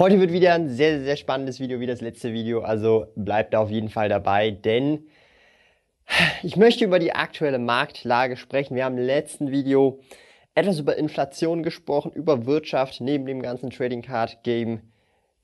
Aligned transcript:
Heute 0.00 0.18
wird 0.18 0.32
wieder 0.32 0.54
ein 0.54 0.70
sehr, 0.70 1.02
sehr 1.02 1.16
spannendes 1.16 1.60
Video 1.60 1.78
wie 1.78 1.86
das 1.86 2.00
letzte 2.00 2.32
Video, 2.32 2.62
also 2.62 3.08
bleibt 3.16 3.54
auf 3.54 3.68
jeden 3.68 3.90
Fall 3.90 4.08
dabei, 4.08 4.50
denn 4.50 5.08
ich 6.42 6.56
möchte 6.56 6.86
über 6.86 6.98
die 6.98 7.12
aktuelle 7.12 7.58
Marktlage 7.58 8.38
sprechen. 8.38 8.76
Wir 8.76 8.86
haben 8.86 8.96
im 8.96 9.04
letzten 9.04 9.50
Video 9.50 10.00
etwas 10.54 10.78
über 10.78 10.96
Inflation 10.96 11.62
gesprochen, 11.62 12.12
über 12.12 12.46
Wirtschaft 12.46 13.02
neben 13.02 13.26
dem 13.26 13.42
ganzen 13.42 13.68
Trading 13.68 14.00
Card 14.00 14.42
Game 14.42 14.80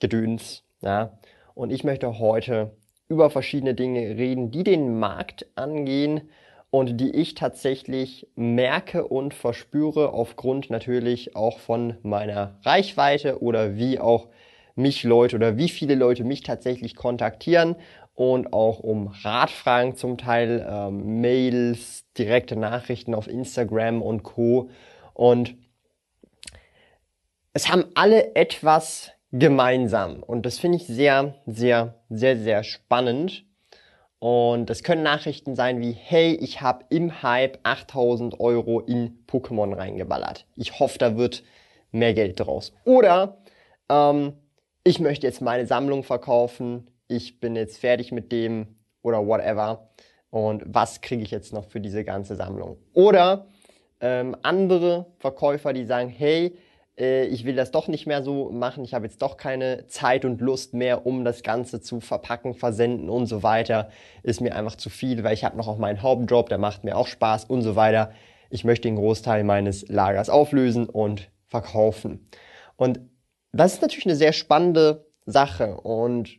Gedöns. 0.01 0.63
Ja. 0.81 1.19
Und 1.55 1.71
ich 1.71 1.85
möchte 1.85 2.19
heute 2.19 2.75
über 3.09 3.29
verschiedene 3.29 3.75
Dinge 3.75 4.17
reden, 4.17 4.53
die 4.53 4.65
den 4.65 4.99
Markt 4.99 5.45
angehen 5.55 6.31
und 6.77 6.99
die 6.99 7.11
ich 7.17 7.33
tatsächlich 7.33 8.29
merke 8.37 9.09
und 9.09 9.33
verspüre 9.33 10.13
aufgrund 10.13 10.69
natürlich 10.69 11.35
auch 11.35 11.59
von 11.59 11.97
meiner 12.03 12.59
Reichweite 12.65 13.41
oder 13.41 13.77
wie 13.77 13.99
auch 13.99 14.29
mich 14.75 15.03
Leute 15.03 15.37
oder 15.37 15.57
wie 15.57 15.71
viele 15.71 15.95
Leute 15.95 16.23
mich 16.23 16.43
tatsächlich 16.43 16.95
kontaktieren 16.95 17.77
und 18.15 18.53
auch 18.53 18.81
um 18.81 19.07
Ratfragen 19.07 19.97
zum 19.97 20.19
Teil, 20.19 20.67
ähm, 20.69 21.23
Mails, 21.23 22.05
direkte 22.19 22.57
Nachrichten 22.57 23.15
auf 23.15 23.27
Instagram 23.27 24.03
und 24.03 24.23
Co. 24.23 24.69
Und 25.15 25.55
es 27.55 27.71
haben 27.71 27.87
alle 27.95 28.35
etwas 28.35 29.13
gemeinsam 29.33 30.23
und 30.23 30.45
das 30.45 30.59
finde 30.59 30.77
ich 30.77 30.87
sehr, 30.87 31.37
sehr, 31.47 31.95
sehr, 32.11 32.37
sehr 32.37 32.65
spannend. 32.65 33.46
Und 34.29 34.71
es 34.71 34.83
können 34.83 35.05
Nachrichten 35.05 35.55
sein 35.55 35.81
wie, 35.81 35.93
hey, 35.93 36.35
ich 36.35 36.61
habe 36.61 36.85
im 36.89 37.23
Hype 37.23 37.61
8000 37.63 38.41
Euro 38.41 38.81
in 38.81 39.25
Pokémon 39.29 39.73
reingeballert. 39.73 40.47
Ich 40.57 40.81
hoffe, 40.81 40.99
da 40.99 41.17
wird 41.17 41.45
mehr 41.93 42.13
Geld 42.13 42.41
draus. 42.41 42.73
Oder 42.85 43.39
ähm, 43.89 44.33
ich 44.83 44.99
möchte 44.99 45.29
jetzt 45.29 45.43
meine 45.43 45.65
Sammlung 45.67 46.03
verkaufen, 46.03 46.91
ich 47.07 47.39
bin 47.39 47.55
jetzt 47.55 47.79
fertig 47.79 48.11
mit 48.11 48.33
dem 48.33 48.67
oder 49.01 49.25
whatever 49.25 49.91
und 50.31 50.65
was 50.67 51.03
kriege 51.03 51.23
ich 51.23 51.31
jetzt 51.31 51.53
noch 51.53 51.67
für 51.67 51.81
diese 51.81 52.03
ganze 52.03 52.35
Sammlung. 52.35 52.79
Oder 52.95 53.47
ähm, 54.01 54.35
andere 54.43 55.07
Verkäufer, 55.19 55.73
die 55.73 55.85
sagen, 55.85 56.09
hey, 56.09 56.59
äh, 56.99 57.27
ich 57.27 57.45
will 57.45 57.55
das 57.55 57.71
doch 57.71 57.89
nicht 57.89 58.07
mehr 58.07 58.23
so 58.23 58.51
machen, 58.51 58.85
ich 58.85 58.95
habe 58.95 59.07
jetzt 59.07 59.23
doch 59.23 59.37
keine 59.37 59.87
Zeit 59.87 60.25
und 60.25 60.41
Lust 60.41 60.75
mehr, 60.75 61.07
um 61.07 61.25
das 61.25 61.43
Ganze 61.43 61.81
zu 61.81 62.01
verpacken, 62.01 62.55
versenden 62.55 63.09
und 63.09 63.27
so 63.27 63.43
weiter, 63.43 63.91
ist 64.23 64.41
mir 64.41 64.55
einfach 64.55 64.77
zu 64.77 64.91
viel, 64.91 65.23
weil 65.25 65.35
ich 65.35 65.45
habe 65.45 65.57
noch 65.57 65.69
auch 65.69 65.79
meinen 65.79 66.03
Hauptjob, 66.03 66.49
der 66.49 66.59
macht 66.59 66.85
mir 66.85 66.97
auch 66.97 67.07
Spaß 67.07 67.45
und 67.45 67.63
so 67.63 67.77
weiter. 67.77 68.13
Ich 68.51 68.65
möchte 68.65 68.89
den 68.89 68.97
Großteil 68.97 69.45
meines 69.45 69.89
Lagers 69.89 70.31
auflösen 70.31 70.89
und 70.89 71.31
verkaufen. 71.47 72.29
Und 72.77 73.01
das 73.53 73.75
ist 73.75 73.83
natürlich 73.83 74.07
eine 74.07 74.17
sehr 74.17 74.33
spannende 74.33 75.07
Sache 75.25 75.77
und 75.81 76.39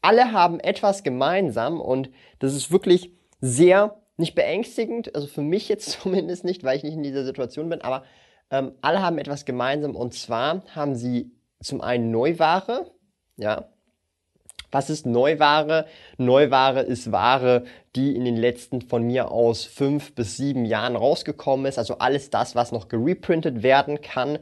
alle 0.00 0.32
haben 0.32 0.60
etwas 0.60 1.02
gemeinsam 1.02 1.80
und 1.80 2.10
das 2.38 2.54
ist 2.54 2.70
wirklich 2.70 3.12
sehr 3.40 4.00
nicht 4.16 4.34
beängstigend, 4.34 5.14
also 5.14 5.26
für 5.26 5.42
mich 5.42 5.68
jetzt 5.68 5.90
zumindest 6.02 6.44
nicht, 6.44 6.64
weil 6.64 6.76
ich 6.76 6.84
nicht 6.84 6.94
in 6.94 7.02
dieser 7.02 7.24
Situation 7.24 7.68
bin, 7.68 7.80
aber 7.80 8.04
ähm, 8.50 8.72
alle 8.80 9.02
haben 9.02 9.18
etwas 9.18 9.44
gemeinsam 9.44 9.94
und 9.94 10.14
zwar 10.14 10.62
haben 10.74 10.94
sie 10.94 11.30
zum 11.60 11.80
einen 11.80 12.10
Neuware, 12.10 12.90
ja. 13.36 13.68
Was 14.70 14.90
ist 14.90 15.06
Neuware? 15.06 15.86
Neuware 16.18 16.82
ist 16.82 17.10
Ware, 17.10 17.64
die 17.96 18.14
in 18.14 18.26
den 18.26 18.36
letzten 18.36 18.82
von 18.82 19.02
mir 19.02 19.30
aus 19.30 19.64
fünf 19.64 20.14
bis 20.14 20.36
sieben 20.36 20.66
Jahren 20.66 20.94
rausgekommen 20.94 21.64
ist. 21.64 21.78
Also 21.78 21.98
alles 21.98 22.28
das, 22.28 22.54
was 22.54 22.70
noch 22.70 22.88
gereprintet 22.88 23.62
werden 23.62 24.02
kann, 24.02 24.38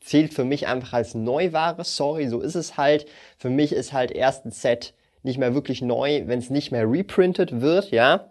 zählt 0.00 0.34
für 0.34 0.44
mich 0.44 0.66
einfach 0.66 0.92
als 0.92 1.14
Neuware. 1.14 1.84
Sorry, 1.84 2.28
so 2.28 2.40
ist 2.40 2.54
es 2.54 2.76
halt. 2.76 3.06
Für 3.38 3.48
mich 3.48 3.72
ist 3.72 3.94
halt 3.94 4.10
erst 4.10 4.44
ein 4.44 4.50
Set 4.50 4.92
nicht 5.22 5.38
mehr 5.38 5.54
wirklich 5.54 5.80
neu, 5.80 6.22
wenn 6.26 6.38
es 6.38 6.50
nicht 6.50 6.70
mehr 6.70 6.88
reprintet 6.88 7.60
wird, 7.62 7.90
ja. 7.90 8.30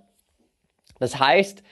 Das 1.00 1.20
heißt, 1.20 1.64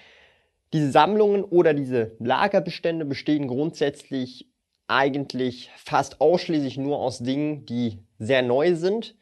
diese 0.74 0.92
Sammlungen 0.92 1.44
oder 1.44 1.74
diese 1.74 2.16
Lagerbestände 2.20 3.06
bestehen 3.06 3.48
grundsätzlich 3.48 4.50
eigentlich 4.88 5.70
fast 5.78 6.20
ausschließlich 6.20 6.78
nur 6.78 7.00
aus 7.00 7.20
Dingen, 7.20 7.66
die 7.66 8.00
sehr 8.20 8.42
neu 8.42 8.76
sind, 8.76 9.16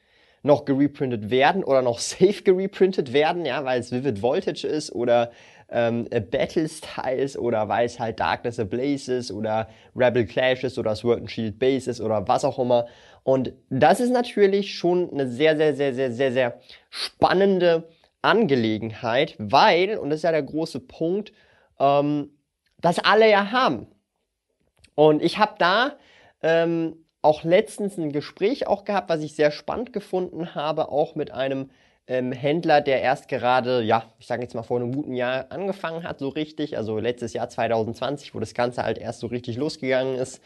noch 0.43 0.65
gereprintet 0.65 1.29
werden 1.29 1.63
oder 1.63 1.81
noch 1.81 1.99
safe 1.99 2.41
gereprintet 2.43 3.13
werden, 3.13 3.45
ja, 3.45 3.63
weil 3.65 3.79
es 3.79 3.91
Vivid 3.91 4.21
Voltage 4.21 4.65
ist 4.65 4.91
oder 4.91 5.31
ähm, 5.69 6.07
Battle 6.31 6.67
Styles 6.67 7.37
oder 7.37 7.69
weil 7.69 7.85
es 7.85 7.99
halt 7.99 8.19
Darkness 8.19 8.59
Ablaze 8.59 9.13
ist 9.13 9.31
oder 9.31 9.69
Rebel 9.95 10.25
Clashes 10.25 10.77
oder 10.77 10.95
Sword 10.95 11.19
and 11.19 11.31
Shield 11.31 11.59
Bases 11.59 12.01
oder 12.01 12.27
was 12.27 12.43
auch 12.43 12.59
immer. 12.59 12.87
Und 13.23 13.53
das 13.69 13.99
ist 13.99 14.11
natürlich 14.11 14.73
schon 14.73 15.11
eine 15.11 15.27
sehr, 15.27 15.55
sehr, 15.55 15.75
sehr, 15.75 15.93
sehr, 15.93 16.11
sehr, 16.11 16.31
sehr 16.31 16.59
spannende 16.89 17.87
Angelegenheit, 18.21 19.35
weil, 19.37 19.97
und 19.97 20.09
das 20.09 20.17
ist 20.17 20.23
ja 20.23 20.31
der 20.31 20.43
große 20.43 20.79
Punkt, 20.79 21.31
ähm, 21.79 22.31
das 22.79 22.99
alle 22.99 23.29
ja 23.29 23.51
haben. 23.51 23.87
Und 24.95 25.21
ich 25.21 25.37
habe 25.37 25.55
da 25.57 25.93
ähm, 26.41 27.05
auch 27.21 27.43
letztens 27.43 27.97
ein 27.97 28.11
Gespräch 28.11 28.67
auch 28.67 28.83
gehabt, 28.83 29.09
was 29.09 29.21
ich 29.21 29.35
sehr 29.35 29.51
spannend 29.51 29.93
gefunden 29.93 30.55
habe, 30.55 30.89
auch 30.89 31.15
mit 31.15 31.31
einem 31.31 31.69
ähm, 32.07 32.31
Händler, 32.31 32.81
der 32.81 33.01
erst 33.01 33.27
gerade, 33.27 33.81
ja, 33.83 34.03
ich 34.19 34.27
sage 34.27 34.41
jetzt 34.41 34.55
mal 34.55 34.63
vor 34.63 34.79
einem 34.79 34.91
guten 34.91 35.13
Jahr 35.13 35.45
angefangen 35.49 36.03
hat, 36.03 36.19
so 36.19 36.29
richtig, 36.29 36.77
also 36.77 36.97
letztes 36.97 37.33
Jahr 37.33 37.49
2020, 37.49 38.33
wo 38.33 38.39
das 38.39 38.53
Ganze 38.53 38.83
halt 38.83 38.97
erst 38.97 39.19
so 39.19 39.27
richtig 39.27 39.57
losgegangen 39.57 40.15
ist. 40.15 40.41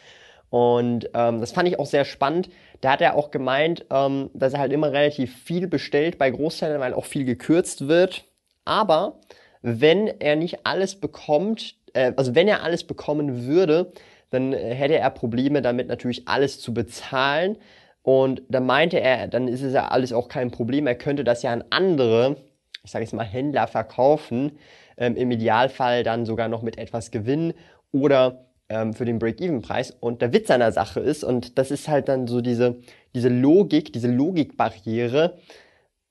Und 0.49 1.09
ähm, 1.13 1.39
das 1.39 1.51
fand 1.53 1.67
ich 1.67 1.79
auch 1.79 1.85
sehr 1.85 2.05
spannend. 2.05 2.49
Da 2.81 2.91
hat 2.91 3.01
er 3.01 3.15
auch 3.15 3.31
gemeint, 3.31 3.85
ähm, 3.89 4.29
dass 4.33 4.53
er 4.53 4.59
halt 4.59 4.73
immer 4.73 4.91
relativ 4.91 5.35
viel 5.43 5.67
bestellt 5.67 6.17
bei 6.17 6.29
Großteilen, 6.29 6.79
weil 6.79 6.93
auch 6.93 7.05
viel 7.05 7.25
gekürzt 7.25 7.87
wird. 7.87 8.25
Aber 8.65 9.19
wenn 9.61 10.07
er 10.07 10.35
nicht 10.35 10.65
alles 10.65 10.95
bekommt, 10.95 11.75
äh, 11.93 12.13
also 12.15 12.35
wenn 12.35 12.47
er 12.47 12.63
alles 12.63 12.83
bekommen 12.83 13.45
würde, 13.45 13.91
dann 14.29 14.53
hätte 14.53 14.97
er 14.97 15.09
Probleme 15.11 15.61
damit 15.61 15.87
natürlich 15.87 16.27
alles 16.27 16.59
zu 16.59 16.73
bezahlen. 16.73 17.57
Und 18.01 18.43
dann 18.49 18.65
meinte 18.65 18.99
er, 18.99 19.27
dann 19.27 19.47
ist 19.47 19.63
es 19.63 19.73
ja 19.73 19.87
alles 19.87 20.13
auch 20.13 20.27
kein 20.27 20.51
Problem. 20.51 20.85
Er 20.87 20.95
könnte 20.95 21.23
das 21.23 21.41
ja 21.41 21.51
an 21.51 21.63
andere, 21.69 22.37
ich 22.83 22.91
sage 22.91 23.03
jetzt 23.03 23.13
mal 23.13 23.23
Händler 23.23 23.67
verkaufen. 23.67 24.59
Ähm, 24.97 25.15
Im 25.15 25.31
Idealfall 25.31 26.03
dann 26.03 26.25
sogar 26.25 26.47
noch 26.47 26.61
mit 26.61 26.77
etwas 26.77 27.11
Gewinn 27.11 27.53
oder 27.91 28.44
ähm, 28.69 28.93
für 28.93 29.05
den 29.05 29.19
Break-Even-Preis. 29.19 29.91
Und 29.99 30.21
der 30.21 30.33
Witz 30.33 30.49
an 30.51 30.59
der 30.59 30.71
Sache 30.71 30.99
ist, 30.99 31.23
und 31.23 31.57
das 31.57 31.71
ist 31.71 31.87
halt 31.87 32.07
dann 32.07 32.27
so 32.27 32.41
diese, 32.41 32.77
diese 33.13 33.29
Logik, 33.29 33.93
diese 33.93 34.11
Logikbarriere, 34.11 35.37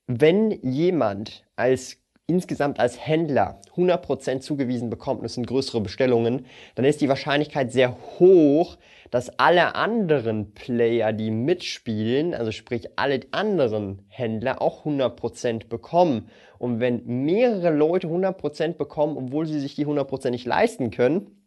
wenn 0.06 0.50
jemand 0.62 1.44
als 1.56 1.98
insgesamt 2.26 2.80
als 2.80 3.06
Händler 3.06 3.60
100% 3.76 4.40
zugewiesen 4.40 4.88
bekommt, 4.88 5.20
und 5.20 5.26
es 5.26 5.34
sind 5.34 5.46
größere 5.46 5.80
Bestellungen, 5.80 6.46
dann 6.74 6.84
ist 6.86 7.00
die 7.00 7.08
Wahrscheinlichkeit 7.08 7.70
sehr 7.70 7.96
hoch, 8.18 8.78
dass 9.10 9.38
alle 9.38 9.74
anderen 9.74 10.54
Player, 10.54 11.12
die 11.12 11.30
mitspielen, 11.30 12.34
also 12.34 12.50
sprich 12.50 12.88
alle 12.96 13.20
anderen 13.32 14.02
Händler, 14.08 14.62
auch 14.62 14.86
100% 14.86 15.68
bekommen. 15.68 16.28
Und 16.58 16.80
wenn 16.80 17.04
mehrere 17.04 17.70
Leute 17.70 18.08
100% 18.08 18.72
bekommen, 18.74 19.16
obwohl 19.18 19.46
sie 19.46 19.60
sich 19.60 19.74
die 19.74 19.86
100% 19.86 20.30
nicht 20.30 20.46
leisten 20.46 20.90
können, 20.90 21.43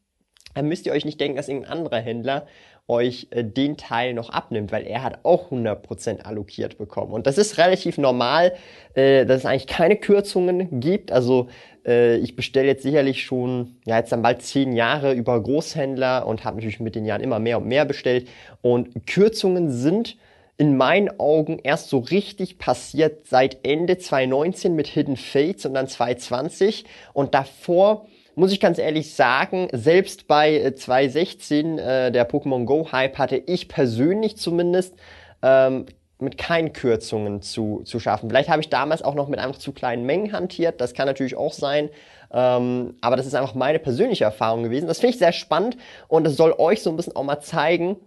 dann 0.58 0.68
müsst 0.68 0.86
ihr 0.86 0.92
euch 0.92 1.06
nicht 1.06 1.20
denken, 1.20 1.38
dass 1.38 1.48
irgendein 1.48 1.72
anderer 1.72 2.00
Händler 2.00 2.48
euch 2.88 3.28
äh, 3.32 3.44
den 3.44 3.78
Teil 3.78 4.14
noch 4.14 4.30
abnimmt, 4.30 4.72
weil 4.72 4.86
er 4.86 5.04
hat 5.04 5.20
auch 5.24 5.52
100% 5.52 6.22
allokiert 6.22 6.78
bekommen. 6.78 7.14
Und 7.14 7.28
das 7.28 7.38
ist 7.38 7.58
relativ 7.58 7.98
normal, 7.98 8.54
äh, 8.94 9.26
dass 9.26 9.40
es 9.40 9.46
eigentlich 9.46 9.68
keine 9.68 9.98
Kürzungen 9.98 10.80
gibt. 10.80 11.12
Also 11.12 11.48
äh, 11.86 12.18
ich 12.18 12.36
bestelle 12.36 12.68
jetzt 12.68 12.84
sicherlich 12.84 13.24
schon, 13.24 13.76
ja 13.86 13.98
jetzt 13.98 14.12
dann 14.12 14.22
bald 14.22 14.42
zehn 14.42 14.74
Jahre 14.74 15.14
über 15.14 15.42
Großhändler 15.42 16.26
und 16.26 16.44
habe 16.46 16.58
natürlich 16.58 16.80
mit 16.80 16.96
den 16.96 17.06
Jahren 17.06 17.22
immer 17.22 17.40
mehr 17.40 17.58
und 17.58 17.68
mehr 17.68 17.86
bestellt. 17.86 18.28
Und 18.62 19.06
Kürzungen 19.06 19.70
sind 19.70 20.18
in 20.58 20.76
meinen 20.76 21.20
Augen 21.20 21.60
erst 21.60 21.90
so 21.90 22.00
richtig 22.00 22.58
passiert 22.58 23.28
seit 23.28 23.60
Ende 23.64 23.98
2019 23.98 24.76
mit 24.76 24.88
Hidden 24.88 25.18
Fates 25.18 25.66
und 25.66 25.76
dann 25.76 25.88
2020. 25.88 26.86
Und 27.14 27.36
davor 27.36 28.08
muss 28.38 28.52
ich 28.52 28.60
ganz 28.60 28.78
ehrlich 28.78 29.16
sagen, 29.16 29.68
selbst 29.72 30.28
bei 30.28 30.72
2016, 30.72 31.80
äh, 31.80 32.08
äh, 32.08 32.12
der 32.12 32.30
Pokémon 32.30 32.66
Go 32.66 32.92
Hype, 32.92 33.18
hatte 33.18 33.38
ich 33.38 33.68
persönlich 33.68 34.38
zumindest 34.38 34.96
ähm, 35.42 35.88
mit 36.20 36.38
keinen 36.38 36.72
Kürzungen 36.72 37.42
zu, 37.42 37.82
zu 37.84 38.00
schaffen. 38.00 38.30
Vielleicht 38.30 38.50
habe 38.50 38.62
ich 38.62 38.70
damals 38.70 39.02
auch 39.02 39.16
noch 39.16 39.28
mit 39.28 39.40
einfach 39.40 39.58
zu 39.58 39.72
kleinen 39.72 40.06
Mengen 40.06 40.34
hantiert, 40.34 40.80
das 40.82 40.94
kann 40.94 41.08
natürlich 41.08 41.36
auch 41.36 41.52
sein. 41.52 41.90
Ähm, 42.32 42.96
aber 43.02 43.16
das 43.16 43.26
ist 43.26 43.34
einfach 43.34 43.56
meine 43.56 43.80
persönliche 43.80 44.26
Erfahrung 44.26 44.62
gewesen. 44.62 44.86
Das 44.86 45.00
finde 45.00 45.14
ich 45.14 45.20
sehr 45.20 45.34
spannend 45.34 45.76
und 46.08 46.24
das 46.24 46.36
soll 46.36 46.54
euch 46.60 46.84
so 46.84 46.92
ein 46.92 46.96
bisschen 46.96 47.16
auch 47.16 47.24
mal 47.24 47.40
zeigen, 47.40 47.98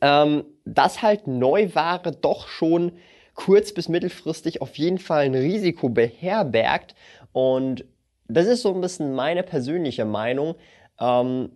ähm, 0.00 0.46
dass 0.64 1.00
halt 1.00 1.28
Neuware 1.28 2.10
doch 2.10 2.48
schon 2.48 2.90
kurz- 3.34 3.72
bis 3.72 3.88
mittelfristig 3.88 4.62
auf 4.62 4.76
jeden 4.78 4.98
Fall 4.98 5.26
ein 5.26 5.36
Risiko 5.36 5.90
beherbergt. 5.90 6.96
Und 7.30 7.84
das 8.28 8.46
ist 8.46 8.62
so 8.62 8.74
ein 8.74 8.80
bisschen 8.80 9.14
meine 9.14 9.42
persönliche 9.42 10.04
Meinung. 10.04 10.54
Ähm, 11.00 11.50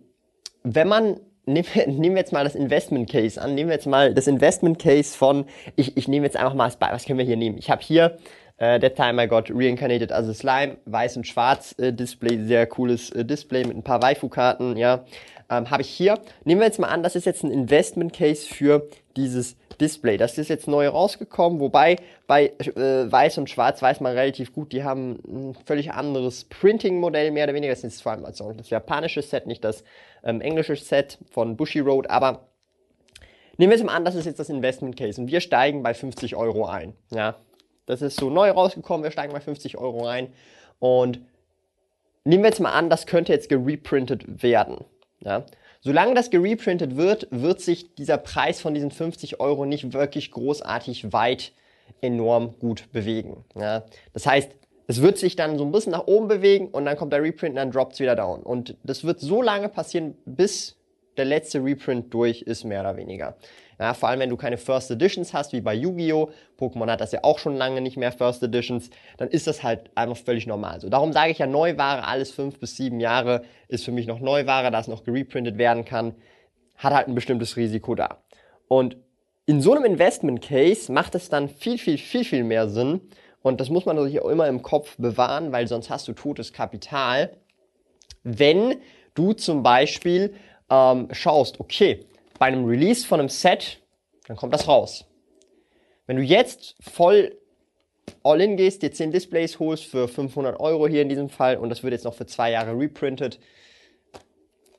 wenn 0.63 0.87
man 0.87 1.19
nehmen 1.45 2.15
wir, 2.15 2.21
jetzt 2.21 2.31
mal 2.31 2.45
das 2.45 2.55
Investment 2.55 3.09
Case 3.09 3.41
an. 3.41 3.53
Nehmen 3.53 3.69
wir 3.69 3.75
jetzt 3.75 3.85
mal 3.85 4.13
das 4.13 4.27
Investment 4.27 4.79
Case 4.79 5.17
von, 5.17 5.45
ich, 5.75 5.97
ich 5.97 6.07
nehme 6.07 6.25
jetzt 6.25 6.37
einfach 6.37 6.53
mal, 6.53 6.71
was 6.79 7.05
können 7.05 7.19
wir 7.19 7.25
hier 7.25 7.35
nehmen? 7.37 7.57
Ich 7.57 7.69
habe 7.69 7.81
hier 7.81 8.17
Uh, 8.61 8.77
that 8.77 8.95
time 8.95 9.19
I 9.19 9.25
got 9.25 9.49
reincarnated 9.49 10.11
as 10.11 10.29
a 10.29 10.33
slime, 10.33 10.77
weiß 10.85 11.17
und 11.17 11.25
schwarz 11.25 11.73
äh, 11.79 11.91
Display, 11.91 12.37
sehr 12.45 12.67
cooles 12.67 13.09
äh, 13.09 13.25
Display 13.25 13.65
mit 13.65 13.75
ein 13.75 13.83
paar 13.83 14.01
Waifu-Karten, 14.01 14.77
ja. 14.77 15.05
Ähm, 15.49 15.71
Habe 15.71 15.81
ich 15.81 15.89
hier. 15.89 16.19
Nehmen 16.45 16.61
wir 16.61 16.67
jetzt 16.67 16.79
mal 16.79 16.87
an, 16.87 17.01
das 17.01 17.15
ist 17.15 17.25
jetzt 17.25 17.43
ein 17.43 17.51
Investment 17.51 18.13
Case 18.13 18.47
für 18.47 18.87
dieses 19.17 19.57
Display. 19.75 20.17
Das 20.17 20.37
ist 20.37 20.49
jetzt 20.49 20.67
neu 20.67 20.87
rausgekommen, 20.87 21.59
wobei 21.59 21.97
bei 22.27 22.53
äh, 22.59 23.11
Weiß 23.11 23.37
und 23.37 23.49
Schwarz 23.49 23.81
weiß 23.81 23.99
man 24.01 24.13
relativ 24.13 24.53
gut, 24.53 24.71
die 24.71 24.83
haben 24.83 25.19
ein 25.25 25.55
völlig 25.65 25.91
anderes 25.91 26.45
Printing-Modell, 26.45 27.31
mehr 27.31 27.45
oder 27.45 27.53
weniger. 27.53 27.73
Das 27.73 27.83
ist 27.83 28.01
vor 28.01 28.13
allem 28.13 28.25
also 28.25 28.51
das 28.53 28.69
japanische 28.69 29.21
Set, 29.21 29.47
nicht 29.47 29.63
das 29.63 29.83
ähm, 30.23 30.41
englische 30.41 30.75
Set 30.75 31.17
von 31.31 31.57
Bushiroad, 31.57 32.09
aber 32.09 32.47
nehmen 33.57 33.71
wir 33.71 33.77
jetzt 33.77 33.85
mal 33.85 33.95
an, 33.95 34.05
das 34.05 34.15
ist 34.15 34.25
jetzt 34.25 34.39
das 34.39 34.49
Investment 34.49 34.97
Case 34.97 35.19
und 35.19 35.27
wir 35.27 35.41
steigen 35.41 35.83
bei 35.83 35.93
50 35.93 36.35
Euro 36.35 36.65
ein, 36.65 36.93
ja. 37.11 37.35
Das 37.85 38.01
ist 38.01 38.17
so 38.17 38.29
neu 38.29 38.49
rausgekommen, 38.49 39.03
wir 39.03 39.11
steigen 39.11 39.33
bei 39.33 39.41
50 39.41 39.77
Euro 39.77 40.05
rein. 40.05 40.31
Und 40.79 41.19
nehmen 42.23 42.43
wir 42.43 42.49
jetzt 42.49 42.59
mal 42.59 42.71
an, 42.71 42.89
das 42.89 43.05
könnte 43.05 43.33
jetzt 43.33 43.49
gereprintet 43.49 44.41
werden. 44.41 44.85
Ja? 45.19 45.45
Solange 45.85 46.15
das 46.15 46.29
gereprintet 46.29 46.95
wird, 46.95 47.27
wird 47.29 47.59
sich 47.59 47.93
dieser 47.95 48.17
Preis 48.17 48.61
von 48.61 48.73
diesen 48.73 48.89
50 48.89 49.41
Euro 49.41 49.65
nicht 49.65 49.91
wirklich 49.91 50.31
großartig 50.31 51.11
weit 51.11 51.51
enorm 51.99 52.57
gut 52.57 52.89
bewegen. 52.93 53.43
Ja? 53.53 53.83
Das 54.13 54.25
heißt, 54.25 54.49
es 54.87 55.01
wird 55.01 55.17
sich 55.17 55.35
dann 55.35 55.57
so 55.57 55.65
ein 55.65 55.73
bisschen 55.73 55.91
nach 55.91 56.07
oben 56.07 56.29
bewegen 56.29 56.69
und 56.69 56.85
dann 56.85 56.95
kommt 56.95 57.11
der 57.11 57.21
Reprint 57.21 57.51
und 57.51 57.55
dann 57.57 57.71
droppt 57.71 57.93
es 57.93 57.99
wieder 57.99 58.15
down. 58.15 58.43
Und 58.43 58.77
das 58.83 59.03
wird 59.03 59.19
so 59.19 59.41
lange 59.41 59.67
passieren, 59.67 60.15
bis 60.25 60.77
der 61.17 61.25
letzte 61.25 61.63
Reprint 61.63 62.13
durch 62.13 62.41
ist, 62.41 62.63
mehr 62.63 62.81
oder 62.81 62.97
weniger. 62.97 63.35
Ja, 63.79 63.93
vor 63.93 64.09
allem, 64.09 64.19
wenn 64.19 64.29
du 64.29 64.37
keine 64.37 64.57
First 64.57 64.91
Editions 64.91 65.33
hast, 65.33 65.51
wie 65.51 65.61
bei 65.61 65.73
Yu-Gi-Oh! 65.73 66.29
Pokémon 66.59 66.89
hat 66.89 67.01
das 67.01 67.11
ja 67.11 67.19
auch 67.23 67.39
schon 67.39 67.55
lange 67.55 67.81
nicht 67.81 67.97
mehr 67.97 68.11
First 68.11 68.43
Editions, 68.43 68.89
dann 69.17 69.29
ist 69.29 69.47
das 69.47 69.63
halt 69.63 69.89
einfach 69.95 70.17
völlig 70.17 70.47
normal. 70.47 70.79
So, 70.79 70.89
darum 70.89 71.11
sage 71.11 71.31
ich 71.31 71.39
ja, 71.39 71.47
Neuware, 71.47 72.05
alles 72.05 72.31
fünf 72.31 72.59
bis 72.59 72.77
sieben 72.77 72.99
Jahre 72.99 73.43
ist 73.67 73.83
für 73.83 73.91
mich 73.91 74.07
noch 74.07 74.19
Neuware, 74.19 74.71
da 74.71 74.79
es 74.79 74.87
noch 74.87 75.03
gereprintet 75.03 75.57
werden 75.57 75.85
kann, 75.85 76.15
hat 76.77 76.93
halt 76.93 77.07
ein 77.07 77.15
bestimmtes 77.15 77.57
Risiko 77.57 77.95
da. 77.95 78.19
Und 78.67 78.97
in 79.45 79.61
so 79.61 79.73
einem 79.73 79.85
Investment 79.85 80.41
Case 80.41 80.91
macht 80.91 81.15
es 81.15 81.29
dann 81.29 81.49
viel, 81.49 81.77
viel, 81.77 81.97
viel, 81.97 82.23
viel 82.23 82.43
mehr 82.43 82.69
Sinn. 82.69 83.01
Und 83.41 83.59
das 83.59 83.69
muss 83.69 83.85
man 83.85 84.01
sich 84.03 84.21
auch 84.21 84.29
immer 84.29 84.47
im 84.47 84.61
Kopf 84.61 84.95
bewahren, 84.97 85.51
weil 85.51 85.67
sonst 85.67 85.89
hast 85.89 86.07
du 86.07 86.13
totes 86.13 86.53
Kapital. 86.53 87.35
Wenn 88.23 88.75
du 89.15 89.33
zum 89.33 89.63
Beispiel 89.63 90.33
ähm, 90.73 91.07
schaust, 91.11 91.59
okay, 91.59 92.05
bei 92.39 92.47
einem 92.47 92.65
Release 92.65 93.05
von 93.05 93.19
einem 93.19 93.29
Set, 93.29 93.81
dann 94.27 94.37
kommt 94.37 94.53
das 94.53 94.67
raus. 94.67 95.05
Wenn 96.07 96.17
du 96.17 96.23
jetzt 96.23 96.75
voll 96.81 97.37
all-in 98.23 98.57
gehst, 98.57 98.81
dir 98.81 98.91
10 98.91 99.11
Displays 99.11 99.59
holst 99.59 99.85
für 99.85 100.07
500 100.07 100.59
Euro 100.59 100.87
hier 100.87 101.01
in 101.01 101.09
diesem 101.09 101.29
Fall 101.29 101.57
und 101.57 101.69
das 101.69 101.83
wird 101.83 101.93
jetzt 101.93 102.03
noch 102.03 102.13
für 102.13 102.25
zwei 102.25 102.51
Jahre 102.51 102.77
reprintet, 102.77 103.39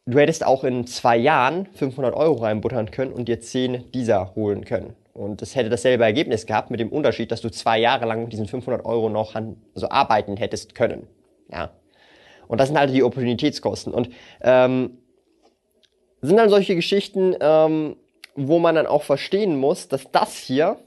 du 0.07 0.19
hättest 0.19 0.45
auch 0.45 0.65
in 0.65 0.87
zwei 0.87 1.17
Jahren 1.17 1.67
500 1.67 2.15
Euro 2.15 2.43
reinbuttern 2.43 2.91
können 2.91 3.13
und 3.13 3.29
dir 3.29 3.41
10 3.41 3.93
dieser 3.93 4.35
holen 4.35 4.65
können. 4.65 4.95
Und 5.15 5.43
das 5.43 5.55
hätte 5.55 5.71
dasselbe 5.71 6.05
Ergebnis 6.05 6.45
gehabt 6.45 6.71
mit 6.71 6.81
dem 6.81 6.91
Unterschied, 6.91 7.31
dass 7.31 7.41
du 7.41 7.49
zwei 7.49 7.79
Jahre 7.79 8.05
lang 8.05 8.25
mit 8.25 8.33
diesen 8.33 8.49
500 8.49 8.85
Euro 8.85 9.09
noch 9.09 9.37
an, 9.37 9.57
also 9.75 9.89
arbeiten 9.89 10.37
hättest 10.37 10.75
können. 10.75 11.07
Ja. 11.51 11.71
Und 12.49 12.61
das 12.61 12.69
sind 12.69 12.77
halt 12.77 12.91
die 12.91 13.03
Opportunitätskosten. 13.03 13.95
Und 13.95 14.11
ähm, 14.43 14.99
sind 16.27 16.37
dann 16.37 16.49
solche 16.49 16.75
Geschichten, 16.75 17.35
ähm, 17.41 17.97
wo 18.35 18.59
man 18.59 18.75
dann 18.75 18.87
auch 18.87 19.03
verstehen 19.03 19.57
muss, 19.57 19.89
dass 19.89 20.11
das 20.11 20.37
hier 20.37 20.79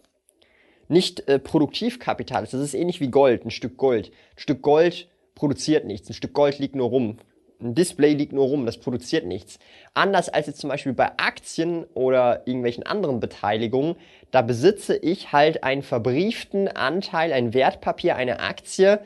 nicht 0.87 1.27
äh, 1.27 1.39
Produktivkapital 1.39 2.43
ist. 2.43 2.53
Das 2.53 2.61
ist 2.61 2.73
ähnlich 2.73 2.99
wie 3.01 3.09
Gold, 3.09 3.45
ein 3.45 3.51
Stück 3.51 3.77
Gold. 3.77 4.07
Ein 4.07 4.39
Stück 4.39 4.61
Gold 4.61 5.07
produziert 5.35 5.85
nichts, 5.85 6.09
ein 6.09 6.13
Stück 6.13 6.33
Gold 6.33 6.59
liegt 6.59 6.75
nur 6.75 6.89
rum. 6.89 7.17
Ein 7.59 7.73
Display 7.73 8.13
liegt 8.13 8.33
nur 8.33 8.45
rum, 8.45 8.65
das 8.65 8.77
produziert 8.77 9.25
nichts. 9.25 9.57
Anders 9.95 10.29
als 10.29 10.45
jetzt 10.45 10.59
zum 10.59 10.69
Beispiel 10.69 10.93
bei 10.93 11.11
Aktien 11.17 11.85
oder 11.95 12.43
irgendwelchen 12.45 12.85
anderen 12.85 13.19
Beteiligungen, 13.19 13.95
da 14.29 14.43
besitze 14.43 14.95
ich 14.95 15.31
halt 15.31 15.63
einen 15.63 15.81
verbrieften 15.81 16.67
Anteil, 16.67 17.33
ein 17.33 17.55
Wertpapier, 17.55 18.15
eine 18.15 18.41
Aktie 18.41 18.99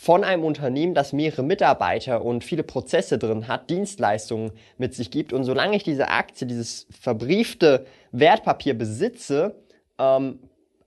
von 0.00 0.22
einem 0.22 0.44
Unternehmen, 0.44 0.94
das 0.94 1.12
mehrere 1.12 1.42
Mitarbeiter 1.42 2.24
und 2.24 2.44
viele 2.44 2.62
Prozesse 2.62 3.18
drin 3.18 3.48
hat, 3.48 3.68
Dienstleistungen 3.68 4.52
mit 4.78 4.94
sich 4.94 5.10
gibt. 5.10 5.32
Und 5.32 5.42
solange 5.42 5.76
ich 5.76 5.82
diese 5.82 6.08
Aktie, 6.08 6.46
dieses 6.46 6.86
verbriefte 6.88 7.84
Wertpapier 8.12 8.78
besitze, 8.78 9.56
ähm, 9.98 10.38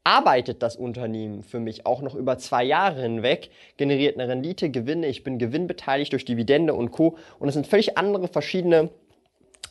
arbeitet 0.06 0.64
das 0.64 0.78
Unternehmen 0.78 1.44
für 1.44 1.60
mich 1.60 1.86
auch 1.86 2.02
noch 2.02 2.16
über 2.16 2.38
zwei 2.38 2.64
Jahre 2.64 3.02
hinweg, 3.02 3.52
generiert 3.76 4.18
eine 4.18 4.30
Rendite, 4.30 4.70
Gewinne, 4.70 5.08
ich 5.08 5.24
bin 5.24 5.38
gewinnbeteiligt 5.38 6.14
durch 6.14 6.24
Dividende 6.24 6.74
und 6.74 6.92
Co. 6.92 7.18
Und 7.38 7.50
es 7.50 7.54
sind 7.54 7.68
völlig 7.68 7.98
andere 7.98 8.30
verschiedene, 8.30 8.92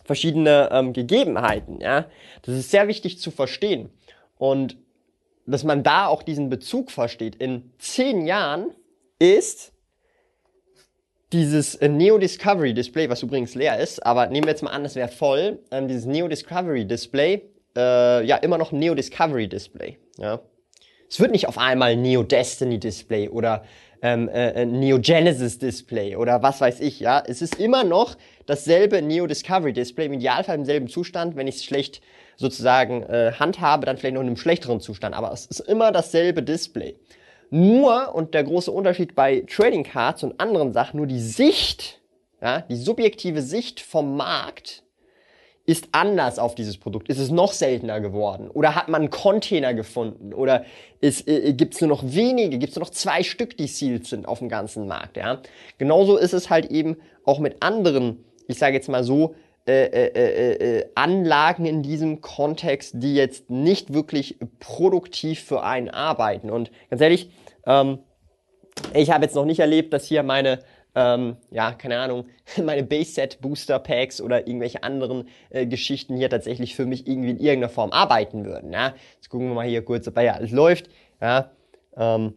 verschiedene 0.04 0.68
ähm, 0.70 0.92
Gegebenheiten. 0.92 1.80
Ja? 1.80 2.04
Das 2.42 2.54
ist 2.54 2.70
sehr 2.70 2.88
wichtig 2.88 3.18
zu 3.18 3.30
verstehen. 3.30 3.88
Und 4.36 4.76
dass 5.46 5.64
man 5.64 5.82
da 5.82 6.06
auch 6.06 6.22
diesen 6.22 6.50
Bezug 6.50 6.90
versteht. 6.90 7.36
In 7.36 7.72
zehn 7.78 8.26
Jahren 8.26 8.70
ist 9.20 9.72
dieses 11.32 11.76
äh, 11.76 11.88
Neo 11.88 12.18
Discovery 12.18 12.74
Display, 12.74 13.08
was 13.08 13.22
übrigens 13.22 13.54
leer 13.54 13.78
ist, 13.78 14.04
aber 14.04 14.26
nehmen 14.26 14.46
wir 14.46 14.50
jetzt 14.50 14.62
mal 14.62 14.70
an, 14.70 14.82
das 14.82 14.96
wäre 14.96 15.08
voll, 15.08 15.60
ähm, 15.70 15.86
dieses 15.86 16.06
Neo 16.06 16.26
Discovery 16.26 16.84
Display, 16.84 17.42
äh, 17.76 18.26
ja, 18.26 18.36
immer 18.38 18.58
noch 18.58 18.72
Neo 18.72 18.94
Discovery 18.94 19.46
Display, 19.48 19.98
ja. 20.18 20.40
Es 21.08 21.18
wird 21.18 21.32
nicht 21.32 21.48
auf 21.48 21.58
einmal 21.58 21.96
Neo 21.96 22.22
Destiny 22.22 22.78
Display 22.78 23.28
oder 23.28 23.64
ähm, 24.00 24.28
äh, 24.28 24.62
äh, 24.62 24.64
Neo 24.64 24.98
Genesis 25.00 25.58
Display 25.58 26.16
oder 26.16 26.42
was 26.42 26.60
weiß 26.60 26.80
ich, 26.80 27.00
ja. 27.00 27.22
Es 27.24 27.42
ist 27.42 27.60
immer 27.60 27.84
noch 27.84 28.16
dasselbe 28.46 29.02
Neo 29.02 29.26
Discovery 29.26 29.72
Display, 29.72 30.06
im 30.06 30.14
Idealfall 30.14 30.56
im 30.56 30.64
selben 30.64 30.88
Zustand, 30.88 31.36
wenn 31.36 31.46
ich 31.46 31.56
es 31.56 31.64
schlecht 31.64 32.00
sozusagen 32.36 33.02
äh, 33.04 33.32
handhabe, 33.38 33.86
dann 33.86 33.98
vielleicht 33.98 34.14
noch 34.14 34.22
in 34.22 34.28
einem 34.28 34.36
schlechteren 34.36 34.80
Zustand, 34.80 35.14
aber 35.14 35.32
es 35.32 35.46
ist 35.46 35.60
immer 35.60 35.92
dasselbe 35.92 36.42
Display. 36.42 36.96
Nur, 37.50 38.14
und 38.14 38.34
der 38.34 38.44
große 38.44 38.70
Unterschied 38.70 39.14
bei 39.14 39.44
Trading 39.48 39.84
Cards 39.84 40.22
und 40.22 40.40
anderen 40.40 40.72
Sachen, 40.72 40.98
nur 40.98 41.06
die 41.06 41.20
Sicht, 41.20 42.00
ja, 42.40 42.60
die 42.62 42.76
subjektive 42.76 43.42
Sicht 43.42 43.80
vom 43.80 44.16
Markt 44.16 44.84
ist 45.66 45.88
anders 45.92 46.38
auf 46.38 46.54
dieses 46.54 46.78
Produkt. 46.78 47.08
Ist 47.08 47.18
es 47.18 47.30
noch 47.30 47.52
seltener 47.52 48.00
geworden? 48.00 48.50
Oder 48.50 48.74
hat 48.74 48.88
man 48.88 49.02
einen 49.02 49.10
Container 49.10 49.74
gefunden? 49.74 50.32
Oder 50.32 50.64
ist, 51.00 51.28
äh, 51.28 51.52
gibt 51.52 51.74
es 51.74 51.80
nur 51.80 51.88
noch 51.88 52.02
wenige, 52.04 52.58
gibt 52.58 52.70
es 52.70 52.76
nur 52.76 52.86
noch 52.86 52.92
zwei 52.92 53.22
Stück, 53.22 53.56
die 53.56 53.66
sealed 53.66 54.06
sind 54.06 54.26
auf 54.26 54.38
dem 54.38 54.48
ganzen 54.48 54.86
Markt? 54.86 55.16
Ja? 55.16 55.40
Genauso 55.78 56.16
ist 56.16 56.32
es 56.32 56.50
halt 56.50 56.66
eben 56.66 56.96
auch 57.24 57.38
mit 57.38 57.62
anderen, 57.62 58.24
ich 58.48 58.58
sage 58.58 58.74
jetzt 58.74 58.88
mal 58.88 59.04
so, 59.04 59.34
äh, 59.66 59.84
äh, 59.86 60.78
äh, 60.78 60.86
Anlagen 60.94 61.66
in 61.66 61.82
diesem 61.82 62.20
Kontext, 62.20 62.94
die 62.96 63.14
jetzt 63.14 63.50
nicht 63.50 63.92
wirklich 63.92 64.38
produktiv 64.58 65.44
für 65.44 65.62
einen 65.62 65.88
arbeiten. 65.88 66.50
Und 66.50 66.70
ganz 66.88 67.02
ehrlich, 67.02 67.30
ähm, 67.66 67.98
ich 68.94 69.10
habe 69.10 69.24
jetzt 69.24 69.34
noch 69.34 69.44
nicht 69.44 69.60
erlebt, 69.60 69.92
dass 69.92 70.06
hier 70.06 70.22
meine 70.22 70.60
ähm, 70.94 71.36
ja, 71.50 71.72
keine 71.72 71.98
Ahnung, 71.98 72.26
meine 72.62 72.82
Base-Set 72.82 73.40
Booster 73.40 73.78
Packs 73.78 74.20
oder 74.20 74.46
irgendwelche 74.46 74.82
anderen 74.82 75.28
äh, 75.50 75.66
Geschichten 75.66 76.16
hier 76.16 76.30
tatsächlich 76.30 76.74
für 76.74 76.86
mich 76.86 77.06
irgendwie 77.06 77.30
in 77.30 77.38
irgendeiner 77.38 77.68
Form 77.68 77.92
arbeiten 77.92 78.44
würden. 78.44 78.72
Ja? 78.72 78.94
Jetzt 79.14 79.28
gucken 79.28 79.48
wir 79.48 79.54
mal 79.54 79.66
hier 79.66 79.84
kurz, 79.84 80.08
ob 80.08 80.16
ja 80.18 80.34
alles 80.34 80.50
läuft. 80.50 80.90
Ja, 81.20 81.50
ähm, 81.96 82.34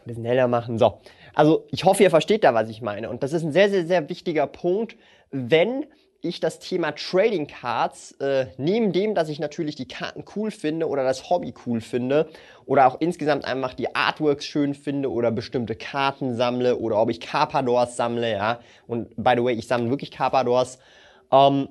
ein 0.00 0.06
bisschen 0.06 0.24
heller 0.24 0.48
machen. 0.48 0.78
So. 0.78 1.00
Also 1.34 1.66
ich 1.70 1.84
hoffe, 1.84 2.02
ihr 2.02 2.10
versteht 2.10 2.44
da, 2.44 2.54
was 2.54 2.68
ich 2.68 2.82
meine. 2.82 3.08
Und 3.08 3.22
das 3.22 3.32
ist 3.32 3.44
ein 3.44 3.52
sehr, 3.52 3.70
sehr, 3.70 3.86
sehr 3.86 4.08
wichtiger 4.08 4.46
Punkt, 4.46 4.96
wenn 5.30 5.86
ich 6.24 6.40
das 6.40 6.58
Thema 6.58 6.92
Trading 6.92 7.46
Cards, 7.46 8.12
äh, 8.20 8.46
neben 8.56 8.92
dem, 8.92 9.14
dass 9.14 9.28
ich 9.28 9.38
natürlich 9.38 9.76
die 9.76 9.86
Karten 9.86 10.24
cool 10.34 10.50
finde 10.50 10.88
oder 10.88 11.04
das 11.04 11.30
Hobby 11.30 11.54
cool 11.66 11.80
finde 11.80 12.28
oder 12.66 12.86
auch 12.86 13.00
insgesamt 13.00 13.44
einfach 13.44 13.74
die 13.74 13.94
Artworks 13.94 14.44
schön 14.44 14.74
finde 14.74 15.10
oder 15.12 15.30
bestimmte 15.30 15.76
Karten 15.76 16.34
sammle 16.34 16.78
oder 16.78 16.98
ob 16.98 17.10
ich 17.10 17.20
Carpadors 17.20 17.96
sammle, 17.96 18.32
ja, 18.32 18.60
und 18.86 19.14
by 19.16 19.34
the 19.36 19.44
way, 19.44 19.54
ich 19.54 19.68
sammle 19.68 19.90
wirklich 19.90 20.10
Carpadors, 20.10 20.78
ähm, 21.30 21.68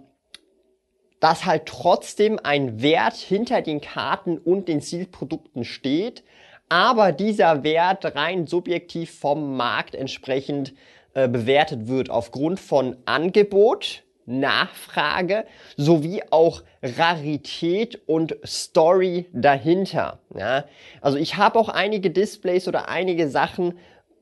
dass 1.20 1.46
halt 1.46 1.66
trotzdem 1.66 2.40
ein 2.44 2.82
Wert 2.82 3.16
hinter 3.16 3.62
den 3.62 3.82
Karten 3.82 4.38
und 4.38 4.68
den 4.68 4.82
Zielprodukten 4.82 5.64
steht, 5.64 6.24
aber 6.70 7.12
dieser 7.12 7.64
Wert 7.64 8.16
rein 8.16 8.48
subjektiv 8.48 9.20
vom 9.20 9.56
Markt 9.56 9.96
entsprechend 9.96 10.74
äh, 11.14 11.28
bewertet 11.28 11.88
wird 11.88 12.10
aufgrund 12.10 12.60
von 12.60 12.98
Angebot, 13.06 14.04
Nachfrage 14.26 15.46
sowie 15.78 16.24
auch 16.30 16.64
Rarität 16.82 18.02
und 18.08 18.36
Story 18.46 19.28
dahinter. 19.34 20.20
Ja? 20.36 20.66
Also 21.02 21.18
ich 21.18 21.38
habe 21.38 21.60
auch 21.60 21.70
einige 21.70 22.10
Displays 22.10 22.68
oder 22.68 22.90
einige 22.90 23.30
Sachen, 23.30 23.78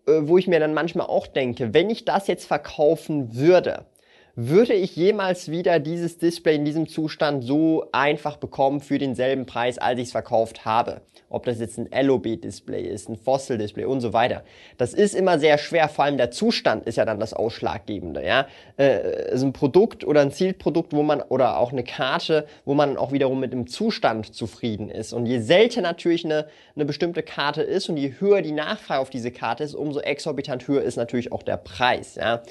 äh, 0.07 0.21
wo 0.23 0.37
ich 0.37 0.47
mir 0.47 0.59
dann 0.59 0.73
manchmal 0.73 1.07
auch 1.07 1.27
denke, 1.27 1.73
wenn 1.73 1.89
ich 1.89 2.05
das 2.05 2.27
jetzt 2.27 2.45
verkaufen 2.45 3.35
würde, 3.35 3.85
würde 4.35 4.73
ich 4.73 4.95
jemals 4.95 5.51
wieder 5.51 5.79
dieses 5.79 6.17
Display 6.17 6.55
in 6.55 6.65
diesem 6.65 6.87
Zustand 6.87 7.43
so 7.43 7.85
einfach 7.91 8.37
bekommen 8.37 8.79
für 8.79 8.97
denselben 8.97 9.45
Preis, 9.45 9.77
als 9.77 9.99
ich 9.99 10.05
es 10.05 10.11
verkauft 10.11 10.65
habe? 10.65 11.01
Ob 11.29 11.45
das 11.45 11.59
jetzt 11.59 11.77
ein 11.77 11.89
LOB-Display 11.91 12.83
ist, 12.83 13.09
ein 13.09 13.15
Fossil-Display 13.15 13.85
und 13.85 14.01
so 14.01 14.13
weiter. 14.13 14.43
Das 14.77 14.93
ist 14.93 15.15
immer 15.15 15.39
sehr 15.39 15.57
schwer, 15.57 15.87
vor 15.87 16.05
allem 16.05 16.17
der 16.17 16.31
Zustand 16.31 16.85
ist 16.85 16.97
ja 16.97 17.05
dann 17.05 17.19
das 17.19 17.33
Ausschlaggebende. 17.33 18.25
Ja? 18.25 18.47
Äh, 18.77 19.33
ist 19.33 19.43
ein 19.43 19.53
Produkt 19.53 20.05
oder 20.05 20.21
ein 20.21 20.31
Zielprodukt, 20.31 20.93
wo 20.93 21.03
man, 21.03 21.21
oder 21.21 21.57
auch 21.57 21.71
eine 21.71 21.83
Karte, 21.83 22.47
wo 22.65 22.73
man 22.73 22.97
auch 22.97 23.11
wiederum 23.11 23.39
mit 23.39 23.53
dem 23.53 23.67
Zustand 23.67 24.33
zufrieden 24.33 24.89
ist. 24.89 25.13
Und 25.13 25.25
je 25.25 25.39
seltener 25.39 25.89
natürlich 25.89 26.25
eine, 26.25 26.47
eine 26.75 26.85
bestimmte 26.85 27.23
Karte 27.23 27.61
ist 27.61 27.89
und 27.89 27.97
je 27.97 28.13
höher 28.19 28.41
die 28.41 28.51
Nachfrage 28.51 29.01
auf 29.01 29.09
diese 29.09 29.31
Karte 29.31 29.63
ist, 29.63 29.73
umso 29.73 29.99
exorbitant 29.99 30.67
höher 30.67 30.81
ist 30.81 30.95
natürlich 30.95 31.31
auch 31.31 31.43
der 31.43 31.57
Preis. 31.57 32.15
Ja? 32.15 32.43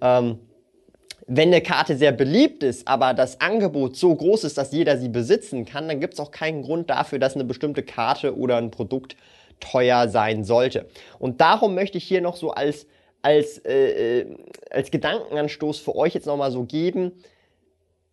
Ähm, 0.00 0.38
wenn 1.26 1.48
eine 1.48 1.62
Karte 1.62 1.96
sehr 1.96 2.12
beliebt 2.12 2.62
ist, 2.62 2.86
aber 2.86 3.14
das 3.14 3.40
Angebot 3.40 3.96
so 3.96 4.14
groß 4.14 4.44
ist, 4.44 4.58
dass 4.58 4.72
jeder 4.72 4.98
sie 4.98 5.08
besitzen 5.08 5.64
kann, 5.64 5.88
dann 5.88 6.00
gibt 6.00 6.14
es 6.14 6.20
auch 6.20 6.30
keinen 6.30 6.62
Grund 6.62 6.90
dafür, 6.90 7.18
dass 7.18 7.34
eine 7.34 7.44
bestimmte 7.44 7.82
Karte 7.82 8.36
oder 8.36 8.56
ein 8.56 8.70
Produkt 8.70 9.16
teuer 9.60 10.08
sein 10.08 10.44
sollte. 10.44 10.86
Und 11.18 11.40
darum 11.40 11.74
möchte 11.74 11.98
ich 11.98 12.04
hier 12.04 12.20
noch 12.20 12.36
so 12.36 12.50
als, 12.50 12.86
als, 13.22 13.58
äh, 13.58 14.20
äh 14.20 14.36
als 14.70 14.90
Gedankenanstoß 14.90 15.78
für 15.78 15.96
euch 15.96 16.14
jetzt 16.14 16.26
nochmal 16.26 16.50
so 16.50 16.64
geben, 16.64 17.12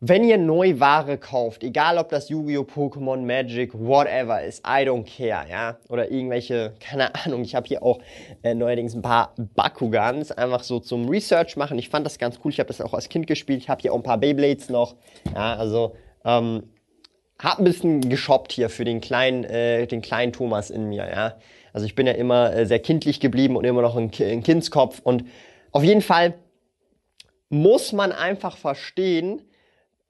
wenn 0.03 0.23
ihr 0.23 0.39
neu 0.39 0.79
Ware 0.79 1.19
kauft, 1.19 1.63
egal 1.63 1.99
ob 1.99 2.09
das 2.09 2.27
Yu-Gi-Oh!, 2.29 2.63
Pokémon, 2.63 3.17
Magic, 3.17 3.71
whatever 3.75 4.41
ist, 4.43 4.65
I 4.65 4.83
don't 4.83 5.05
care, 5.05 5.47
ja, 5.47 5.77
oder 5.89 6.09
irgendwelche, 6.09 6.73
keine 6.79 7.13
Ahnung, 7.13 7.43
ich 7.43 7.53
habe 7.53 7.67
hier 7.67 7.83
auch 7.83 7.99
äh, 8.41 8.55
neuerdings 8.55 8.95
ein 8.95 9.03
paar 9.03 9.35
Bakugans, 9.37 10.31
einfach 10.31 10.63
so 10.63 10.79
zum 10.79 11.07
Research 11.07 11.55
machen. 11.55 11.77
Ich 11.77 11.89
fand 11.89 12.03
das 12.03 12.17
ganz 12.17 12.39
cool, 12.43 12.51
ich 12.51 12.59
habe 12.59 12.67
das 12.67 12.81
auch 12.81 12.95
als 12.95 13.09
Kind 13.09 13.27
gespielt, 13.27 13.61
ich 13.61 13.69
habe 13.69 13.79
hier 13.79 13.93
auch 13.93 13.97
ein 13.97 14.03
paar 14.03 14.17
Beyblades 14.17 14.69
noch, 14.69 14.95
ja, 15.35 15.53
also 15.53 15.95
ähm, 16.25 16.63
hab 17.37 17.59
ein 17.59 17.63
bisschen 17.63 18.01
geshoppt 18.01 18.53
hier 18.53 18.69
für 18.71 18.85
den 18.85 19.01
kleinen, 19.01 19.43
äh, 19.43 19.85
den 19.85 20.01
kleinen 20.01 20.33
Thomas 20.33 20.71
in 20.71 20.89
mir, 20.89 21.07
ja. 21.11 21.35
Also 21.73 21.85
ich 21.85 21.93
bin 21.93 22.07
ja 22.07 22.13
immer 22.13 22.51
äh, 22.55 22.65
sehr 22.65 22.79
kindlich 22.79 23.19
geblieben 23.19 23.55
und 23.55 23.65
immer 23.65 23.83
noch 23.83 23.95
ein, 23.95 24.09
ein 24.19 24.41
Kindskopf 24.41 24.99
und 25.03 25.25
auf 25.71 25.83
jeden 25.83 26.01
Fall 26.01 26.33
muss 27.49 27.93
man 27.93 28.11
einfach 28.11 28.57
verstehen, 28.57 29.43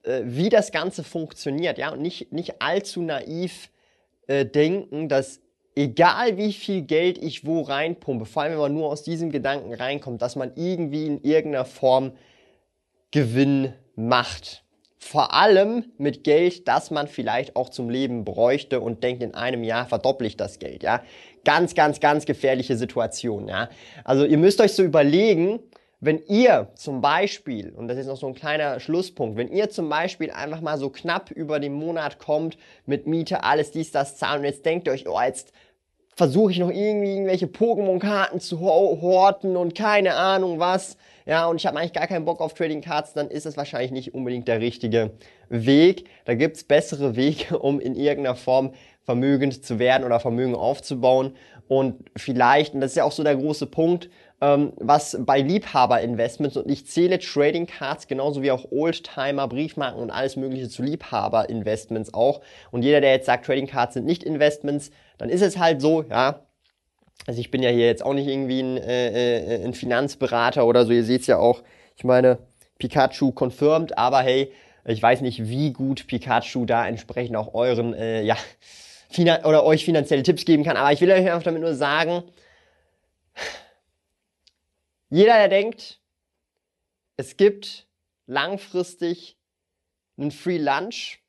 äh, 0.03 0.21
wie 0.25 0.49
das 0.49 0.71
Ganze 0.71 1.03
funktioniert, 1.03 1.77
ja, 1.77 1.91
und 1.91 2.01
nicht, 2.01 2.31
nicht 2.31 2.61
allzu 2.61 3.01
naiv 3.01 3.69
äh, 4.27 4.45
denken, 4.45 5.09
dass 5.09 5.41
egal 5.75 6.37
wie 6.37 6.53
viel 6.53 6.81
Geld 6.81 7.17
ich 7.17 7.45
wo 7.45 7.61
reinpumpe, 7.61 8.25
vor 8.25 8.43
allem 8.43 8.53
wenn 8.53 8.59
man 8.59 8.73
nur 8.73 8.89
aus 8.89 9.03
diesem 9.03 9.31
Gedanken 9.31 9.73
reinkommt, 9.73 10.21
dass 10.21 10.35
man 10.35 10.51
irgendwie 10.55 11.05
in 11.05 11.21
irgendeiner 11.21 11.65
Form 11.65 12.13
Gewinn 13.11 13.73
macht. 13.95 14.63
Vor 14.97 15.33
allem 15.33 15.85
mit 15.97 16.23
Geld, 16.23 16.67
das 16.67 16.91
man 16.91 17.07
vielleicht 17.07 17.55
auch 17.55 17.69
zum 17.69 17.89
Leben 17.89 18.23
bräuchte 18.23 18.79
und 18.79 19.03
denkt, 19.03 19.23
in 19.23 19.33
einem 19.33 19.63
Jahr 19.63 19.87
verdoppel 19.87 20.27
ich 20.27 20.37
das 20.37 20.59
Geld, 20.59 20.83
ja. 20.83 21.01
Ganz, 21.43 21.73
ganz, 21.73 21.99
ganz 21.99 22.25
gefährliche 22.25 22.77
Situation, 22.77 23.47
ja. 23.47 23.69
Also 24.03 24.25
ihr 24.25 24.37
müsst 24.37 24.61
euch 24.61 24.73
so 24.73 24.83
überlegen, 24.83 25.59
wenn 26.01 26.19
ihr 26.25 26.69
zum 26.75 26.99
Beispiel, 26.99 27.71
und 27.71 27.87
das 27.87 27.97
ist 27.97 28.07
noch 28.07 28.17
so 28.17 28.27
ein 28.27 28.33
kleiner 28.33 28.79
Schlusspunkt, 28.79 29.37
wenn 29.37 29.49
ihr 29.49 29.69
zum 29.69 29.87
Beispiel 29.87 30.31
einfach 30.31 30.59
mal 30.59 30.77
so 30.77 30.89
knapp 30.89 31.29
über 31.29 31.59
den 31.59 31.73
Monat 31.73 32.17
kommt 32.17 32.57
mit 32.87 33.05
Miete, 33.05 33.43
alles 33.43 33.71
dies, 33.71 33.91
das 33.91 34.17
zahlen 34.17 34.39
und 34.39 34.45
jetzt 34.45 34.65
denkt 34.65 34.87
ihr 34.87 34.93
euch, 34.93 35.07
oh, 35.07 35.21
jetzt 35.21 35.53
versuche 36.15 36.51
ich 36.51 36.59
noch 36.59 36.71
irgendwie 36.71 37.11
irgendwelche 37.11 37.45
Pokémon-Karten 37.45 38.39
zu 38.39 38.59
horten 38.59 39.55
und 39.55 39.75
keine 39.75 40.15
Ahnung 40.15 40.59
was, 40.59 40.97
ja, 41.25 41.45
und 41.45 41.57
ich 41.57 41.67
habe 41.67 41.77
eigentlich 41.77 41.93
gar 41.93 42.07
keinen 42.07 42.25
Bock 42.25 42.41
auf 42.41 42.55
Trading 42.55 42.81
Cards, 42.81 43.13
dann 43.13 43.29
ist 43.29 43.45
es 43.45 43.55
wahrscheinlich 43.55 43.91
nicht 43.91 44.13
unbedingt 44.13 44.47
der 44.47 44.59
richtige 44.59 45.11
Weg. 45.49 46.05
Da 46.25 46.33
gibt's 46.33 46.63
bessere 46.63 47.15
Wege, 47.15 47.59
um 47.59 47.79
in 47.79 47.95
irgendeiner 47.95 48.35
Form 48.35 48.73
vermögend 49.03 49.63
zu 49.63 49.79
werden 49.79 50.03
oder 50.03 50.19
Vermögen 50.19 50.55
aufzubauen. 50.55 51.35
Und 51.67 52.09
vielleicht, 52.17 52.73
und 52.73 52.81
das 52.81 52.91
ist 52.91 52.97
ja 52.97 53.03
auch 53.03 53.11
so 53.11 53.23
der 53.23 53.35
große 53.35 53.67
Punkt, 53.67 54.09
ähm, 54.41 54.73
was 54.77 55.17
bei 55.21 55.39
Liebhaber-Investments 55.39 56.57
und 56.57 56.69
ich 56.69 56.87
zähle 56.87 57.19
Trading 57.19 57.67
Cards 57.67 58.07
genauso 58.07 58.41
wie 58.41 58.51
auch 58.51 58.65
Oldtimer, 58.71 59.47
Briefmarken 59.47 60.01
und 60.01 60.09
alles 60.09 60.35
mögliche 60.35 60.67
zu 60.67 60.81
Liebhaber-Investments 60.81 62.13
auch. 62.13 62.41
Und 62.71 62.81
jeder, 62.83 63.01
der 63.01 63.11
jetzt 63.11 63.27
sagt, 63.27 63.45
Trading 63.45 63.67
Cards 63.67 63.93
sind 63.93 64.05
nicht 64.05 64.23
Investments, 64.23 64.89
dann 65.19 65.29
ist 65.29 65.41
es 65.41 65.57
halt 65.57 65.81
so, 65.81 66.03
ja. 66.03 66.41
Also 67.27 67.39
ich 67.39 67.51
bin 67.51 67.61
ja 67.61 67.69
hier 67.69 67.85
jetzt 67.85 68.03
auch 68.03 68.15
nicht 68.15 68.27
irgendwie 68.27 68.61
ein, 68.61 68.77
äh, 68.77 69.57
äh 69.57 69.63
ein 69.63 69.75
Finanzberater 69.75 70.65
oder 70.65 70.85
so. 70.85 70.91
Ihr 70.91 71.03
seht 71.03 71.21
es 71.21 71.27
ja 71.27 71.37
auch, 71.37 71.61
ich 71.95 72.03
meine, 72.03 72.39
Pikachu 72.79 73.31
confirmed, 73.31 73.95
aber 73.95 74.21
hey, 74.23 74.51
ich 74.85 75.03
weiß 75.03 75.21
nicht, 75.21 75.47
wie 75.47 75.71
gut 75.71 76.07
Pikachu 76.07 76.65
da 76.65 76.87
entsprechend 76.87 77.35
auch 77.35 77.53
euren, 77.53 77.93
äh, 77.93 78.23
ja, 78.23 78.35
oder 79.43 79.63
euch 79.63 79.85
finanzielle 79.85 80.23
Tipps 80.23 80.45
geben 80.45 80.63
kann. 80.63 80.77
Aber 80.77 80.91
ich 80.91 81.01
will 81.01 81.11
euch 81.11 81.29
einfach 81.29 81.43
damit 81.43 81.61
nur 81.61 81.75
sagen, 81.75 82.23
jeder, 85.11 85.33
der 85.33 85.49
denkt, 85.49 86.01
es 87.17 87.35
gibt 87.35 87.87
langfristig 88.27 89.37
einen 90.17 90.31
Free 90.31 90.57
Lunch, 90.57 91.19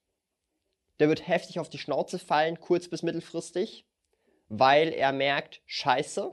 der 1.00 1.08
wird 1.08 1.26
heftig 1.26 1.58
auf 1.58 1.68
die 1.68 1.78
Schnauze 1.78 2.20
fallen, 2.20 2.60
kurz 2.60 2.88
bis 2.88 3.02
mittelfristig, 3.02 3.84
weil 4.48 4.90
er 4.90 5.12
merkt, 5.12 5.62
scheiße. 5.66 6.32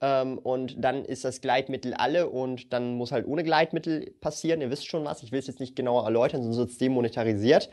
Ähm, 0.00 0.38
und 0.38 0.82
dann 0.82 1.04
ist 1.04 1.24
das 1.24 1.40
Gleitmittel 1.40 1.94
alle 1.94 2.28
und 2.28 2.72
dann 2.72 2.94
muss 2.94 3.12
halt 3.12 3.26
ohne 3.26 3.44
Gleitmittel 3.44 4.10
passieren. 4.20 4.60
Ihr 4.60 4.70
wisst 4.70 4.88
schon 4.88 5.04
was, 5.04 5.22
ich 5.22 5.30
will 5.30 5.38
es 5.38 5.46
jetzt 5.46 5.60
nicht 5.60 5.76
genauer 5.76 6.04
erläutern, 6.04 6.42
sonst 6.42 6.58
wird 6.58 6.70
es 6.70 6.78
demonetarisiert. 6.78 7.70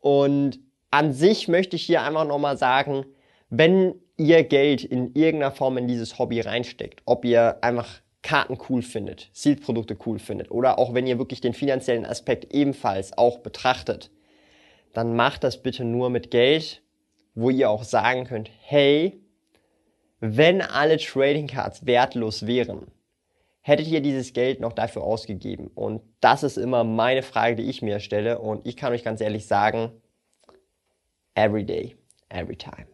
Und 0.00 0.60
an 0.90 1.14
sich 1.14 1.48
möchte 1.48 1.76
ich 1.76 1.86
hier 1.86 2.02
einfach 2.02 2.26
nochmal 2.26 2.58
sagen, 2.58 3.06
wenn 3.48 4.03
ihr 4.16 4.44
Geld 4.44 4.84
in 4.84 5.14
irgendeiner 5.14 5.52
Form 5.52 5.76
in 5.76 5.88
dieses 5.88 6.18
Hobby 6.18 6.40
reinsteckt, 6.40 7.02
ob 7.04 7.24
ihr 7.24 7.58
einfach 7.62 8.00
Karten 8.22 8.58
cool 8.68 8.82
findet, 8.82 9.28
Sealed-Produkte 9.32 9.96
cool 10.06 10.18
findet 10.18 10.50
oder 10.50 10.78
auch 10.78 10.94
wenn 10.94 11.06
ihr 11.06 11.18
wirklich 11.18 11.40
den 11.40 11.52
finanziellen 11.52 12.06
Aspekt 12.06 12.54
ebenfalls 12.54 13.16
auch 13.18 13.38
betrachtet, 13.38 14.10
dann 14.94 15.14
macht 15.14 15.44
das 15.44 15.62
bitte 15.62 15.84
nur 15.84 16.08
mit 16.08 16.30
Geld, 16.30 16.82
wo 17.34 17.50
ihr 17.50 17.68
auch 17.68 17.84
sagen 17.84 18.24
könnt, 18.24 18.50
hey, 18.60 19.20
wenn 20.20 20.62
alle 20.62 20.96
Trading 20.96 21.48
Cards 21.48 21.84
wertlos 21.84 22.46
wären, 22.46 22.86
hättet 23.60 23.88
ihr 23.88 24.00
dieses 24.00 24.32
Geld 24.32 24.60
noch 24.60 24.72
dafür 24.72 25.02
ausgegeben? 25.02 25.70
Und 25.74 26.00
das 26.20 26.42
ist 26.42 26.56
immer 26.56 26.84
meine 26.84 27.22
Frage, 27.22 27.56
die 27.56 27.64
ich 27.64 27.82
mir 27.82 28.00
stelle. 28.00 28.38
Und 28.38 28.66
ich 28.66 28.76
kann 28.76 28.92
euch 28.92 29.04
ganz 29.04 29.20
ehrlich 29.20 29.46
sagen, 29.46 29.90
every 31.34 31.64
day, 31.64 31.96
every 32.28 32.56
time. 32.56 32.93